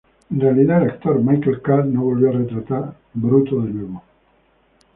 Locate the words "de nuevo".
3.61-4.01